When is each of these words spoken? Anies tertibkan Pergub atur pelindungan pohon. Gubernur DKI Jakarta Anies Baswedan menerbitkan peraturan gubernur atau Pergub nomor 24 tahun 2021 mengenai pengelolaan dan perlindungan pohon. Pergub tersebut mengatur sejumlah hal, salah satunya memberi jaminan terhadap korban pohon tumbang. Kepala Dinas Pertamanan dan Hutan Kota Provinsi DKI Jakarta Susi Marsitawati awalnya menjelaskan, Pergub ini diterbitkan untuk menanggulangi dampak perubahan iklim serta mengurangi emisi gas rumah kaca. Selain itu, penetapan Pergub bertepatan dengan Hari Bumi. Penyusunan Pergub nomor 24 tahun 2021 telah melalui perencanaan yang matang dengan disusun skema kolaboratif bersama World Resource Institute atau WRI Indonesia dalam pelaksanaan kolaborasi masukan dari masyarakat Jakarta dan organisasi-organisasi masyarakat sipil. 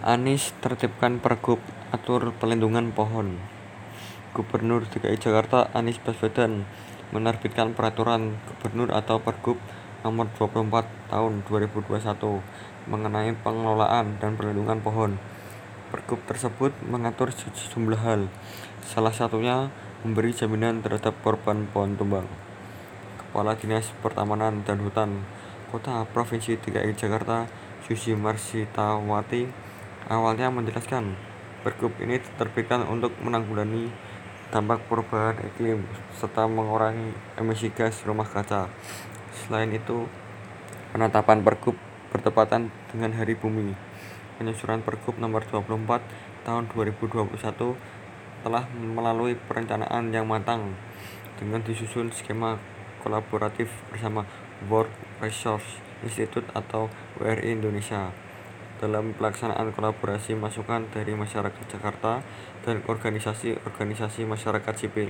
Anies 0.00 0.56
tertibkan 0.64 1.20
Pergub 1.20 1.60
atur 1.92 2.32
pelindungan 2.40 2.88
pohon. 2.88 3.36
Gubernur 4.32 4.88
DKI 4.88 5.20
Jakarta 5.20 5.68
Anies 5.76 6.00
Baswedan 6.00 6.64
menerbitkan 7.12 7.76
peraturan 7.76 8.40
gubernur 8.48 8.96
atau 8.96 9.20
Pergub 9.20 9.60
nomor 10.00 10.32
24 10.40 10.88
tahun 11.12 11.44
2021 11.44 12.00
mengenai 12.88 13.36
pengelolaan 13.44 14.16
dan 14.16 14.40
perlindungan 14.40 14.80
pohon. 14.80 15.20
Pergub 15.92 16.24
tersebut 16.24 16.72
mengatur 16.88 17.28
sejumlah 17.36 18.00
hal, 18.00 18.32
salah 18.80 19.12
satunya 19.12 19.68
memberi 20.00 20.32
jaminan 20.32 20.80
terhadap 20.80 21.12
korban 21.20 21.68
pohon 21.76 22.00
tumbang. 22.00 22.24
Kepala 23.20 23.52
Dinas 23.52 23.92
Pertamanan 24.00 24.64
dan 24.64 24.80
Hutan 24.80 25.28
Kota 25.68 26.08
Provinsi 26.08 26.56
DKI 26.56 26.96
Jakarta 26.96 27.44
Susi 27.84 28.16
Marsitawati 28.16 29.69
awalnya 30.08 30.48
menjelaskan, 30.48 31.18
Pergub 31.60 31.92
ini 32.00 32.16
diterbitkan 32.16 32.88
untuk 32.88 33.12
menanggulangi 33.20 33.92
dampak 34.48 34.80
perubahan 34.88 35.36
iklim 35.44 35.84
serta 36.16 36.48
mengurangi 36.48 37.12
emisi 37.36 37.68
gas 37.68 38.00
rumah 38.08 38.24
kaca. 38.24 38.72
Selain 39.36 39.68
itu, 39.68 40.08
penetapan 40.96 41.44
Pergub 41.44 41.76
bertepatan 42.10 42.72
dengan 42.88 43.12
Hari 43.12 43.36
Bumi. 43.36 43.76
Penyusunan 44.40 44.80
Pergub 44.80 45.20
nomor 45.20 45.44
24 45.44 46.00
tahun 46.48 46.72
2021 46.72 47.36
telah 48.40 48.64
melalui 48.72 49.36
perencanaan 49.36 50.08
yang 50.08 50.24
matang 50.24 50.72
dengan 51.36 51.60
disusun 51.60 52.08
skema 52.08 52.56
kolaboratif 53.04 53.68
bersama 53.92 54.24
World 54.64 54.92
Resource 55.20 55.80
Institute 56.00 56.48
atau 56.56 56.88
WRI 57.20 57.60
Indonesia 57.60 58.29
dalam 58.80 59.12
pelaksanaan 59.14 59.70
kolaborasi 59.76 60.34
masukan 60.34 60.88
dari 60.90 61.12
masyarakat 61.12 61.64
Jakarta 61.68 62.24
dan 62.64 62.84
organisasi-organisasi 62.88 64.28
masyarakat 64.28 64.74
sipil. 64.76 65.08